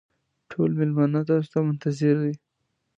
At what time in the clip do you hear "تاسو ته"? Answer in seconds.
1.29-1.59